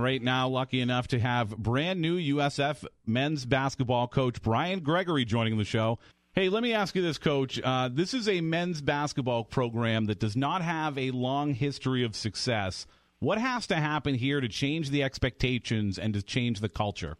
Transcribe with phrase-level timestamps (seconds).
[0.00, 5.58] Right now, lucky enough to have brand new USF men's basketball coach Brian Gregory joining
[5.58, 5.98] the show.
[6.32, 7.60] Hey, let me ask you this, coach.
[7.62, 12.14] Uh, this is a men's basketball program that does not have a long history of
[12.14, 12.86] success.
[13.18, 17.16] What has to happen here to change the expectations and to change the culture?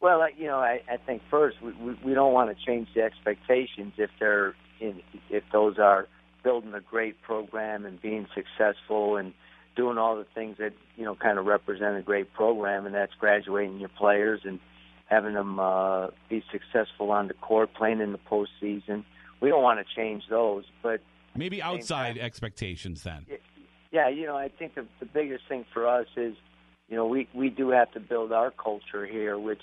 [0.00, 3.02] Well, you know, I, I think first we, we, we don't want to change the
[3.02, 6.06] expectations if they're in, if those are
[6.44, 9.32] building a great program and being successful and
[9.76, 13.14] doing all the things that you know kind of represent a great program, and that's
[13.14, 14.58] graduating your players and
[15.06, 19.04] having them uh, be successful on the court, playing in the postseason.
[19.40, 21.00] We don't want to change those, but
[21.36, 23.26] maybe outside time, expectations then.
[23.92, 26.34] Yeah, you know, I think the, the biggest thing for us is,
[26.88, 29.62] you know, we we do have to build our culture here, which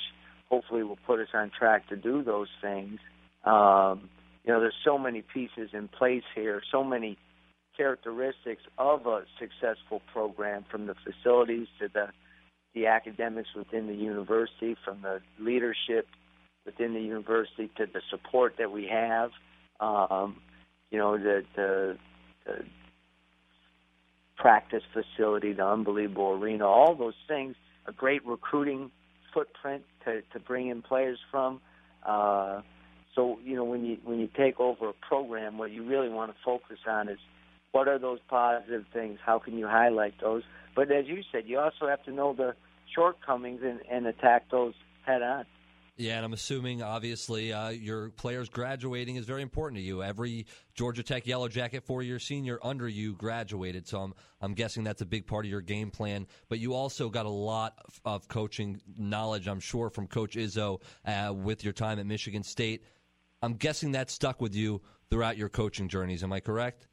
[0.49, 2.99] hopefully will put us on track to do those things.
[3.43, 4.09] Um,
[4.45, 7.17] you know, there's so many pieces in place here, so many
[7.75, 12.07] characteristics of a successful program from the facilities to the
[12.73, 16.07] the academics within the university, from the leadership
[16.65, 19.31] within the university to the support that we have.
[19.79, 20.37] Um,
[20.89, 21.97] you know, the, the,
[22.45, 22.65] the
[24.37, 28.91] practice facility, the unbelievable arena, all those things, a great recruiting
[29.33, 31.59] footprint to, to bring in players from.
[32.05, 32.61] Uh,
[33.15, 36.31] so you know when you when you take over a program, what you really want
[36.31, 37.19] to focus on is
[37.73, 39.19] what are those positive things?
[39.25, 40.43] How can you highlight those?
[40.75, 42.55] But as you said, you also have to know the
[42.95, 44.73] shortcomings and, and attack those
[45.05, 45.45] head on.
[45.95, 50.01] Yeah, and I'm assuming, obviously, uh, your players graduating is very important to you.
[50.01, 55.01] Every Georgia Tech Yellow Jacket four-year senior under you graduated, so I'm I'm guessing that's
[55.01, 56.25] a big part of your game plan.
[56.49, 61.31] But you also got a lot of coaching knowledge, I'm sure, from Coach Izzo uh,
[61.31, 62.85] with your time at Michigan State.
[63.43, 64.81] I'm guessing that stuck with you
[65.11, 66.23] throughout your coaching journeys.
[66.23, 66.87] Am I correct?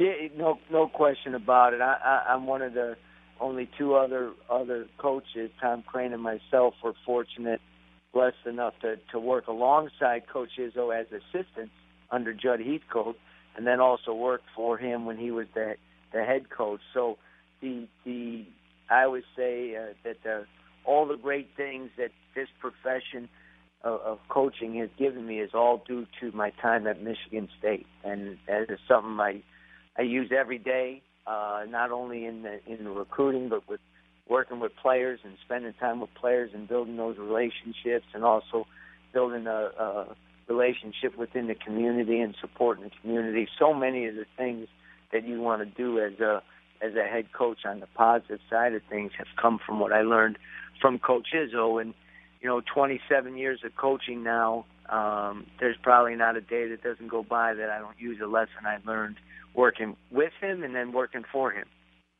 [0.00, 1.82] Yeah, no, no question about it.
[1.82, 2.96] I, I, I'm one of the
[3.38, 7.60] only two other other coaches, Tom Crean and myself, were fortunate,
[8.14, 11.74] blessed enough to to work alongside Coach Izzo as assistants
[12.10, 13.18] under Jud Heathcote,
[13.58, 15.74] and then also worked for him when he was the
[16.14, 16.80] the head coach.
[16.94, 17.18] So
[17.60, 18.46] the the
[18.88, 20.46] I always say uh, that the,
[20.86, 23.28] all the great things that this profession
[23.84, 27.86] of, of coaching has given me is all due to my time at Michigan State,
[28.02, 29.42] and that is something I
[29.98, 33.80] I use every day, uh, not only in the in the recruiting, but with
[34.28, 38.66] working with players and spending time with players and building those relationships, and also
[39.12, 40.16] building a, a
[40.48, 43.48] relationship within the community and supporting the community.
[43.58, 44.68] So many of the things
[45.12, 46.42] that you want to do as a
[46.80, 50.00] as a head coach on the positive side of things have come from what I
[50.02, 50.38] learned
[50.80, 51.92] from Coach Izzo and
[52.40, 57.08] you know, 27 years of coaching now, um, there's probably not a day that doesn't
[57.08, 59.16] go by that I don't use a lesson I learned
[59.54, 61.66] working with him and then working for him.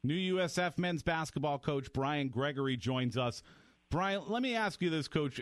[0.03, 3.43] New USF men's basketball coach Brian Gregory joins us.
[3.91, 5.41] Brian, let me ask you this, coach.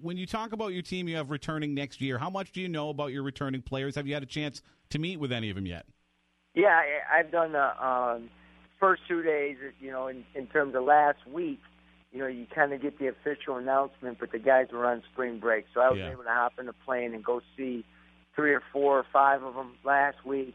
[0.00, 2.68] When you talk about your team you have returning next year, how much do you
[2.68, 3.96] know about your returning players?
[3.96, 5.86] Have you had a chance to meet with any of them yet?
[6.54, 6.80] Yeah,
[7.12, 8.30] I've done the um,
[8.78, 11.60] first two days, you know, in, in terms of last week
[12.12, 15.38] you know, you kind of get the official announcement, but the guys were on spring
[15.38, 16.10] break, so I was yeah.
[16.10, 17.84] able to hop in a plane and go see
[18.34, 20.54] three or four or five of them last week,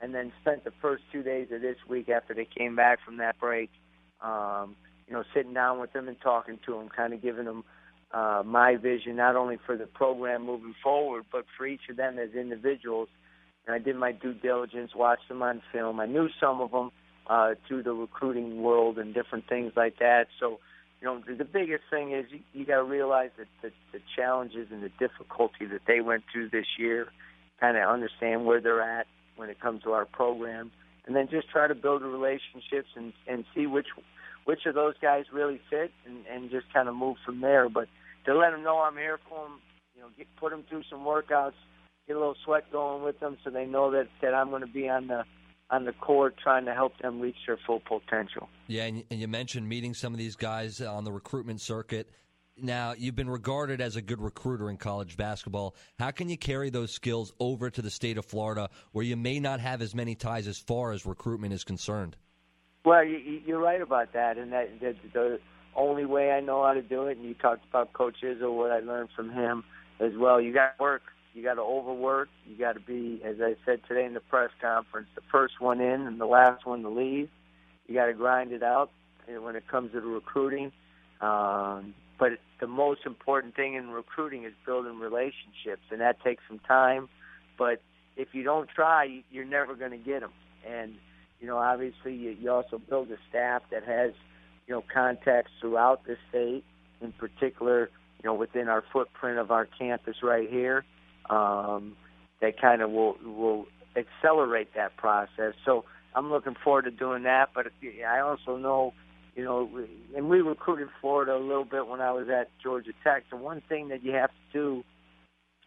[0.00, 3.18] and then spent the first two days of this week after they came back from
[3.18, 3.70] that break,
[4.20, 4.74] um,
[5.06, 7.62] you know, sitting down with them and talking to them, kind of giving them
[8.12, 12.18] uh, my vision, not only for the program moving forward, but for each of them
[12.18, 13.08] as individuals.
[13.66, 16.00] And I did my due diligence, watched them on film.
[16.00, 16.90] I knew some of them
[17.26, 20.26] uh, through the recruiting world and different things like that.
[20.38, 20.60] So
[21.00, 24.68] you know, the biggest thing is you, you got to realize that the, the challenges
[24.70, 27.08] and the difficulty that they went through this year,
[27.60, 29.06] kind of understand where they're at
[29.36, 30.70] when it comes to our program,
[31.06, 33.86] and then just try to build relationships and and see which
[34.44, 37.68] which of those guys really fit, and and just kind of move from there.
[37.68, 37.88] But
[38.24, 39.60] to let them know I'm here for them,
[39.94, 41.52] you know, get put them through some workouts,
[42.06, 44.66] get a little sweat going with them, so they know that that I'm going to
[44.66, 45.24] be on the
[45.70, 48.48] on the court trying to help them reach their full potential.
[48.68, 52.08] Yeah, and, you mentioned meeting some of these guys on the recruitment circuit.
[52.58, 55.74] Now, you've been regarded as a good recruiter in college basketball.
[55.98, 59.40] How can you carry those skills over to the state of Florida where you may
[59.40, 62.16] not have as many ties as far as recruitment is concerned?
[62.84, 65.40] Well, you, you're right about that, and that, that the
[65.74, 67.18] only way I know how to do it.
[67.18, 69.64] And you talked about Coach Izzo what I learned from him
[70.00, 70.40] as well.
[70.40, 71.02] You got to work.
[71.36, 72.30] You got to overwork.
[72.46, 75.82] You got to be, as I said today in the press conference, the first one
[75.82, 77.28] in and the last one to leave.
[77.86, 78.90] You got to grind it out
[79.28, 80.72] when it comes to recruiting.
[81.20, 86.58] Um, but the most important thing in recruiting is building relationships, and that takes some
[86.60, 87.10] time.
[87.58, 87.82] But
[88.16, 90.32] if you don't try, you're never going to get them.
[90.66, 90.94] And
[91.38, 94.12] you know, obviously, you, you also build a staff that has
[94.66, 96.64] you know contacts throughout the state,
[97.02, 97.90] in particular,
[98.22, 100.82] you know, within our footprint of our campus right here.
[101.30, 101.96] Um,
[102.40, 105.54] that kind of will will accelerate that process.
[105.64, 105.84] So
[106.14, 107.50] I'm looking forward to doing that.
[107.54, 107.66] But
[108.06, 108.92] I also know
[109.36, 109.68] you know,
[110.16, 113.24] and we recruited Florida a little bit when I was at Georgia Tech.
[113.30, 114.84] The one thing that you have to do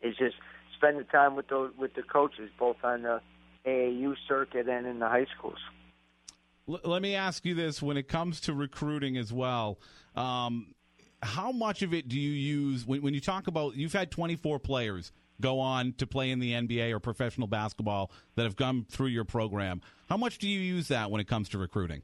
[0.01, 0.35] is just
[0.75, 3.21] spend the time with the with the coaches, both on the
[3.67, 5.59] AAU circuit and in the high schools.
[6.65, 9.77] Let me ask you this: when it comes to recruiting as well,
[10.15, 10.73] um,
[11.21, 13.75] how much of it do you use when, when you talk about?
[13.75, 18.43] You've had 24 players go on to play in the NBA or professional basketball that
[18.43, 19.81] have come through your program.
[20.09, 22.01] How much do you use that when it comes to recruiting?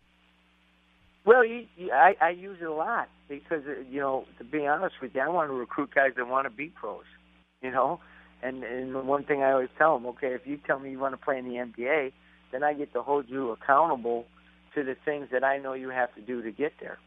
[1.25, 4.95] Well, you, I, I use it a lot because uh, you know, to be honest
[5.01, 7.03] with you, I want to recruit guys that want to be pros.
[7.61, 7.99] You know,
[8.43, 10.99] and and the one thing I always tell them, okay, if you tell me you
[10.99, 12.11] want to play in the NBA,
[12.51, 14.25] then I get to hold you accountable
[14.75, 16.99] to the things that I know you have to do to get there.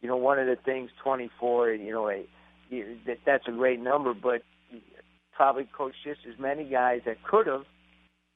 [0.00, 2.26] You know, one of the things, 24, you know, a,
[3.06, 4.42] that that's a great number, but
[5.34, 7.64] probably coached just as many guys that could have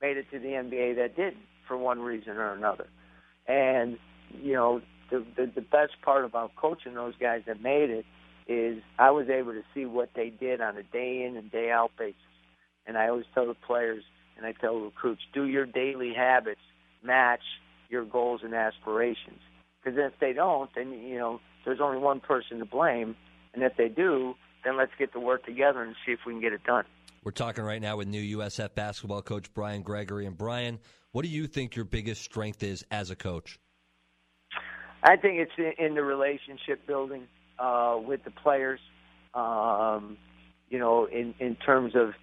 [0.00, 2.86] made it to the NBA that didn't for one reason or another.
[3.46, 3.98] And
[4.30, 4.80] you know,
[5.10, 8.04] the, the the best part about coaching those guys that made it
[8.46, 11.70] is I was able to see what they did on a day in and day
[11.70, 12.16] out basis.
[12.86, 14.04] And I always tell the players
[14.36, 16.60] and I tell recruits, do your daily habits
[17.02, 17.40] match
[17.88, 19.40] your goals and aspirations?
[19.82, 23.16] Because if they don't, then you know there's only one person to blame,
[23.52, 26.40] and if they do, then let's get to work together and see if we can
[26.40, 26.84] get it done.
[27.22, 30.26] We're talking right now with new USF basketball coach Brian Gregory.
[30.26, 30.78] And Brian,
[31.12, 33.58] what do you think your biggest strength is as a coach?
[35.02, 37.26] I think it's in the relationship building
[37.58, 38.80] uh, with the players.
[39.34, 40.16] Um,
[40.70, 42.14] you know, in in terms of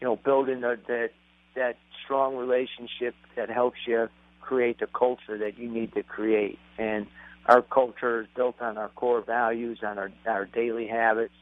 [0.00, 1.10] you know building a, that
[1.54, 4.08] that strong relationship that helps you
[4.40, 6.58] create the culture that you need to create.
[6.78, 7.06] And
[7.46, 11.34] our culture is built on our core values, on our our daily habits,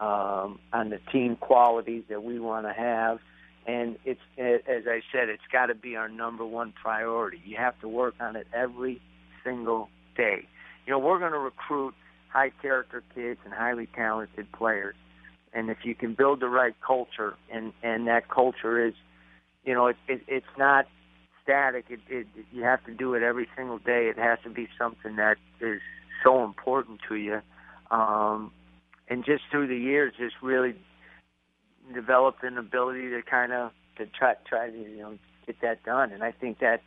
[0.00, 3.18] um, on the team qualities that we want to have.
[3.66, 7.40] And it's as I said, it's got to be our number one priority.
[7.44, 9.00] You have to work on it every
[9.44, 10.48] single day.
[10.86, 11.94] You know, we're going to recruit
[12.28, 14.96] high character kids and highly talented players.
[15.52, 18.94] And if you can build the right culture, and and that culture is,
[19.64, 20.86] you know, it, it, it's not
[21.42, 21.84] static.
[21.88, 24.08] It, it you have to do it every single day.
[24.08, 25.80] It has to be something that is
[26.24, 27.42] so important to you.
[27.90, 28.50] Um,
[29.12, 30.74] and just through the years, just really
[31.94, 36.12] developed an ability to kind of to try try to you know get that done.
[36.12, 36.82] And I think that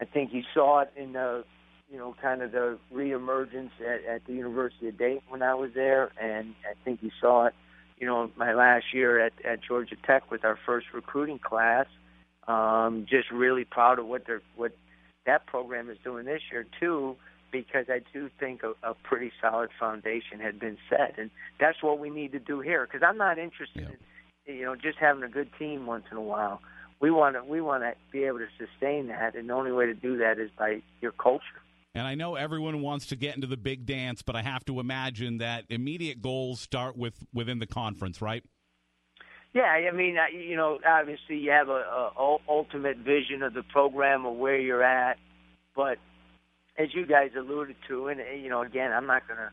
[0.00, 1.44] I think you saw it in the
[1.90, 5.70] you know, kind of the reemergence at, at the University of Dayton when I was
[5.74, 7.54] there, and I think you saw it,
[7.98, 11.86] you know, my last year at, at Georgia Tech with our first recruiting class.
[12.48, 14.72] Um, just really proud of what they're what
[15.26, 17.16] that program is doing this year too,
[17.50, 21.98] because I do think a, a pretty solid foundation had been set, and that's what
[21.98, 22.86] we need to do here.
[22.86, 23.88] Because I'm not interested
[24.46, 24.52] yeah.
[24.52, 26.60] in, you know, just having a good team once in a while.
[27.00, 29.86] We want to we want to be able to sustain that, and the only way
[29.86, 31.44] to do that is by your culture.
[31.94, 34.80] And I know everyone wants to get into the big dance, but I have to
[34.80, 38.44] imagine that immediate goals start with within the conference, right?
[39.54, 44.26] Yeah, I mean, you know, obviously you have a, a ultimate vision of the program
[44.26, 45.16] of where you're at,
[45.74, 45.96] but
[46.78, 49.50] as you guys alluded to, and eh, you know, again, I'm not going to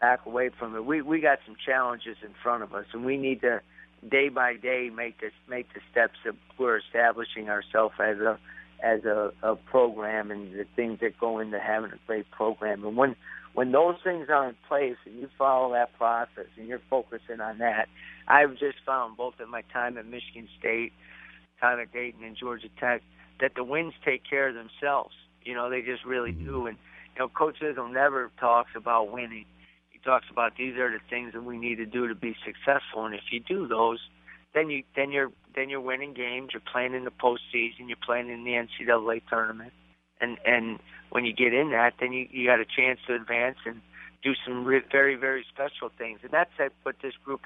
[0.00, 0.84] back away from it.
[0.84, 3.60] We we got some challenges in front of us, and we need to
[4.08, 8.38] day by day make this make the steps that we're establishing ourselves as a
[8.80, 12.84] as a, a program and the things that go into having a great program.
[12.84, 13.16] And when
[13.54, 17.58] when those things are in place and you follow that process and you're focusing on
[17.58, 17.88] that,
[18.28, 20.92] I've just found both at my time at Michigan State,
[21.60, 23.02] time at Dayton and Georgia Tech,
[23.40, 25.14] that the wins take care of themselves.
[25.44, 26.46] You know, they just really mm-hmm.
[26.46, 26.66] do.
[26.66, 26.76] And
[27.14, 29.46] you know, Coach Izzo never talks about winning.
[29.90, 33.04] He talks about these are the things that we need to do to be successful.
[33.04, 33.98] And if you do those,
[34.54, 36.50] then you then you're then you're winning games.
[36.52, 37.88] You're playing in the postseason.
[37.88, 39.72] You're playing in the NCAA tournament,
[40.20, 40.78] and and
[41.10, 43.80] when you get in that, then you you got a chance to advance and
[44.22, 46.20] do some re- very very special things.
[46.22, 46.50] And that's
[46.82, 47.40] what this group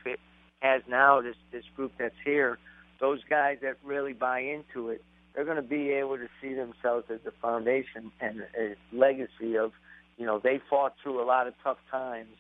[0.61, 1.20] has now.
[1.20, 2.58] This this group that's here,
[3.00, 5.02] those guys that really buy into it,
[5.34, 9.72] they're going to be able to see themselves as a foundation and a legacy of,
[10.16, 12.36] you know, they fought through a lot of tough times,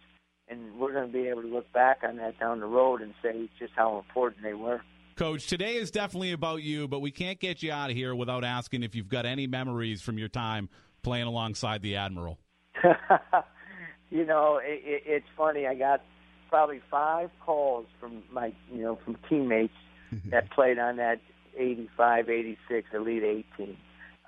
[0.48, 3.14] and we're going to be able to look back on that down the road and
[3.22, 4.80] say just how important they were.
[5.16, 8.44] Coach, today is definitely about you, but we can't get you out of here without
[8.44, 10.68] asking if you've got any memories from your time
[11.02, 12.38] playing alongside the Admiral.
[14.10, 15.66] you know, it, it, it's funny.
[15.66, 16.02] I got
[16.48, 19.74] probably five calls from my, you know, from teammates
[20.30, 21.20] that played on that
[21.56, 23.76] 85, 86 Elite 18.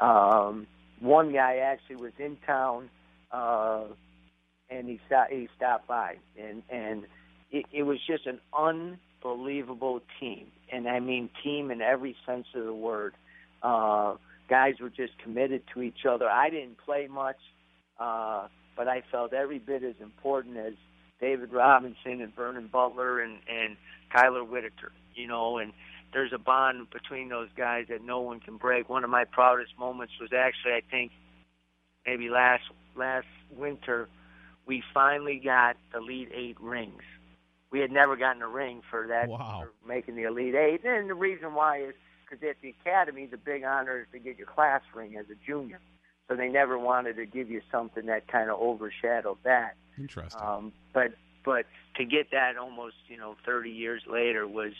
[0.00, 0.66] Um,
[1.00, 2.90] one guy actually was in town,
[3.32, 3.84] uh,
[4.70, 7.04] and he stopped, he stopped by, and and
[7.50, 12.64] it, it was just an unbelievable team, and I mean team in every sense of
[12.64, 13.14] the word.
[13.62, 14.16] Uh,
[14.48, 16.28] guys were just committed to each other.
[16.28, 17.38] I didn't play much,
[17.98, 20.74] uh, but I felt every bit as important as
[21.20, 23.76] David Robinson and Vernon Butler and and
[24.14, 24.92] Kylor Whitaker.
[25.14, 25.72] You know, and
[26.14, 28.88] there's a bond between those guys that no one can break.
[28.88, 31.10] One of my proudest moments was actually, I think,
[32.06, 32.62] maybe last
[32.96, 34.08] last winter,
[34.64, 37.02] we finally got the Elite Eight rings.
[37.70, 39.64] We had never gotten a ring for that, wow.
[39.64, 41.94] for making the Elite Eight, and the reason why is
[42.24, 45.34] because at the academy, the big honor is to get your class ring as a
[45.44, 45.80] junior.
[46.28, 49.74] So they never wanted to give you something that kind of overshadowed that.
[49.98, 50.40] Interesting.
[50.40, 51.12] Um, but
[51.44, 51.66] but
[51.96, 54.72] to get that almost you know 30 years later was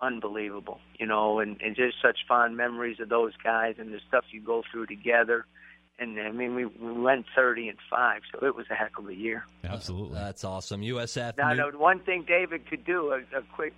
[0.00, 4.24] unbelievable, you know, and, and just such fond memories of those guys and the stuff
[4.30, 5.46] you go through together.
[5.98, 9.08] And I mean, we, we went 30 and 5, so it was a heck of
[9.08, 9.44] a year.
[9.64, 10.14] Absolutely.
[10.14, 10.82] That's awesome.
[10.82, 11.36] USF.
[11.36, 13.74] Now, new- the one thing David could do, a, a quick,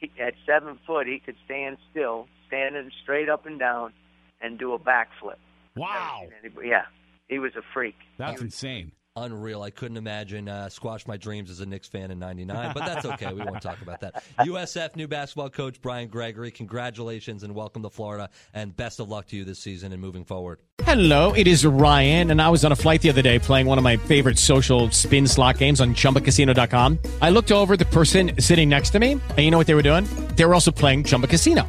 [0.00, 3.92] he, at seven foot, he could stand still, standing straight up and down,
[4.40, 5.36] and do a backflip.
[5.76, 6.26] Wow.
[6.62, 6.86] Yeah,
[7.28, 7.96] he was a freak.
[8.18, 8.92] That's insane.
[9.16, 9.62] Unreal.
[9.62, 13.04] I couldn't imagine uh, squash my dreams as a Knicks fan in '99, but that's
[13.14, 13.32] okay.
[13.32, 14.22] we won't talk about that.
[14.38, 19.26] USF new basketball coach Brian Gregory, congratulations and welcome to Florida, and best of luck
[19.26, 20.60] to you this season and moving forward.
[20.82, 23.78] Hello, it is Ryan, and I was on a flight the other day playing one
[23.78, 26.98] of my favorite social spin slot games on ChumbaCasino.com.
[27.20, 29.74] I looked over at the person sitting next to me, and you know what they
[29.74, 30.04] were doing?
[30.36, 31.68] They were also playing Chumba Casino.